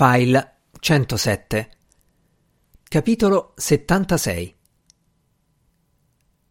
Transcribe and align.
File 0.00 0.58
107 0.78 1.70
Capitolo 2.88 3.52
76 3.56 4.54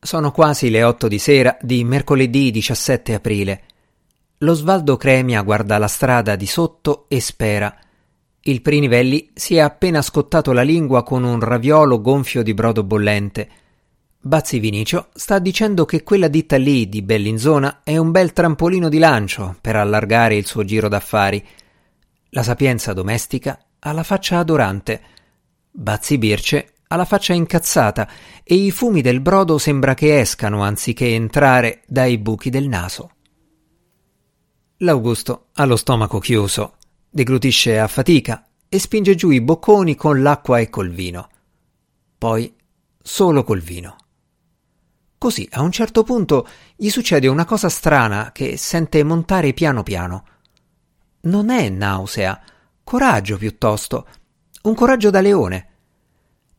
Sono 0.02 0.32
quasi 0.34 0.70
le 0.70 0.84
otto 0.84 1.08
di 1.08 1.18
sera 1.18 1.58
di 1.62 1.86
mercoledì 1.86 2.52
17 2.52 3.14
aprile. 3.14 3.64
Lo 4.40 4.54
Svaldo 4.54 4.98
Cremia 4.98 5.44
guarda 5.44 5.78
la 5.78 5.88
strada 5.88 6.36
di 6.36 6.46
sotto 6.46 7.06
e 7.08 7.22
spera. 7.22 7.74
Il 8.42 8.62
Prinivelli 8.62 9.30
si 9.34 9.56
è 9.56 9.60
appena 9.60 10.02
scottato 10.02 10.52
la 10.52 10.64
lingua 10.64 11.04
con 11.04 11.24
un 11.24 11.40
raviolo 11.40 12.02
gonfio 12.02 12.44
di 12.44 12.54
brodo 12.54 12.84
bollente. 12.84 13.50
Bazzi 14.20 14.60
Vinicio 14.60 15.08
sta 15.14 15.40
dicendo 15.40 15.86
che 15.86 16.04
quella 16.04 16.28
ditta 16.28 16.58
lì 16.58 16.90
di 16.90 17.02
Bellinzona 17.02 17.80
è 17.86 17.96
un 17.96 18.12
bel 18.12 18.34
trampolino 18.34 18.90
di 18.90 18.98
lancio 18.98 19.56
per 19.62 19.78
allargare 19.78 20.36
il 20.36 20.46
suo 20.46 20.66
giro 20.66 20.90
d'affari 20.90 21.42
la 22.38 22.44
sapienza 22.44 22.94
domestica 22.94 23.60
ha 23.80 23.92
la 23.94 24.04
faccia 24.04 24.38
adorante. 24.38 25.02
Bazzi 25.72 26.20
Birce 26.20 26.74
ha 26.88 26.96
la 26.96 27.04
faccia 27.04 27.34
incazzata 27.34 28.08
e 28.44 28.54
i 28.54 28.70
fumi 28.70 29.02
del 29.02 29.22
brodo 29.22 29.58
sembra 29.58 29.96
che 29.96 30.20
escano 30.20 30.62
anziché 30.62 31.16
entrare 31.16 31.82
dai 31.88 32.20
buchi 32.20 32.52
del 32.52 32.68
naso. 32.68 33.10
L'Augusto 34.78 35.48
ha 35.54 35.66
lo 35.66 35.76
stomaco 35.76 36.20
chiuso, 36.20 36.76
deglutisce 37.10 37.80
a 37.80 37.88
fatica 37.88 38.48
e 38.70 38.78
spinge 38.78 39.16
giù 39.16 39.32
i 39.32 39.42
bocconi 39.42 39.96
con 39.96 40.22
l'acqua 40.22 40.60
e 40.60 40.70
col 40.70 40.92
vino. 40.92 41.30
Poi 42.20 42.56
solo 43.02 43.44
col 43.44 43.62
vino. 43.62 43.96
Così 45.18 45.48
a 45.54 45.64
un 45.64 45.72
certo 45.72 46.04
punto 46.04 46.48
gli 46.76 46.90
succede 46.90 47.26
una 47.26 47.46
cosa 47.46 47.68
strana 47.68 48.32
che 48.32 48.58
sente 48.58 49.04
montare 49.04 49.54
piano 49.54 49.82
piano 49.82 50.26
non 51.22 51.50
è 51.50 51.70
nausea, 51.70 52.42
coraggio 52.84 53.38
piuttosto, 53.38 54.08
un 54.64 54.76
coraggio 54.76 55.10
da 55.10 55.22
leone. 55.22 55.68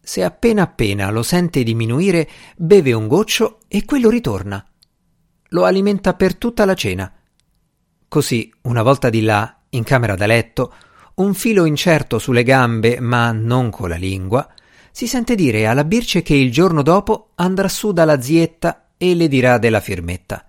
Se 0.00 0.22
appena 0.22 0.62
appena 0.62 1.10
lo 1.10 1.22
sente 1.22 1.62
diminuire, 1.62 2.28
beve 2.56 2.92
un 2.92 3.06
goccio 3.08 3.60
e 3.68 3.84
quello 3.84 4.08
ritorna. 4.08 4.64
Lo 5.50 5.64
alimenta 5.64 6.14
per 6.14 6.36
tutta 6.36 6.64
la 6.64 6.74
cena. 6.74 7.12
Così, 8.08 8.52
una 8.62 8.83
volta 8.83 9.10
di 9.10 9.22
là, 9.22 9.60
in 9.70 9.84
camera 9.84 10.14
da 10.14 10.27
letto, 10.27 10.72
un 11.16 11.34
filo 11.34 11.64
incerto 11.64 12.18
sulle 12.18 12.42
gambe, 12.42 13.00
ma 13.00 13.33
non 13.33 13.70
con 13.70 13.88
la 13.88 13.96
lingua, 13.96 14.48
si 14.90 15.06
sente 15.06 15.34
dire 15.34 15.66
alla 15.66 15.84
Birce 15.84 16.22
che 16.22 16.34
il 16.34 16.50
giorno 16.50 16.83
dopo 16.83 17.30
andrà 17.36 17.68
su 17.68 17.92
dalla 17.92 18.20
zietta 18.20 18.88
e 18.96 19.14
le 19.14 19.28
dirà 19.28 19.58
della 19.58 19.80
firmetta. 19.80 20.47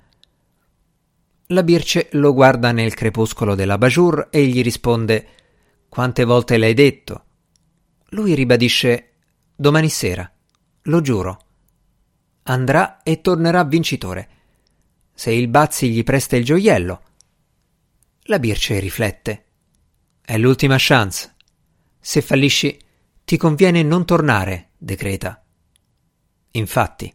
La 1.51 1.63
Birce 1.63 2.09
lo 2.11 2.31
guarda 2.33 2.71
nel 2.71 2.93
crepuscolo 2.93 3.55
della 3.55 3.79
Bajur 3.79 4.27
e 4.29 4.45
gli 4.45 4.61
risponde 4.61 5.27
Quante 5.89 6.23
volte 6.23 6.57
l'hai 6.57 6.75
detto? 6.75 7.23
Lui 8.09 8.35
ribadisce 8.35 9.13
Domani 9.55 9.89
sera, 9.89 10.31
lo 10.83 11.01
giuro. 11.01 11.45
Andrà 12.43 13.01
e 13.01 13.21
tornerà 13.21 13.63
vincitore. 13.63 14.29
Se 15.11 15.31
il 15.31 15.47
Bazzi 15.47 15.89
gli 15.89 16.03
presta 16.03 16.35
il 16.35 16.45
gioiello. 16.45 17.01
La 18.25 18.37
Birce 18.37 18.77
riflette. 18.77 19.45
È 20.21 20.37
l'ultima 20.37 20.75
chance. 20.77 21.33
Se 21.99 22.21
fallisci, 22.21 22.79
ti 23.25 23.37
conviene 23.37 23.81
non 23.81 24.05
tornare, 24.05 24.69
decreta. 24.77 25.43
Infatti. 26.51 27.11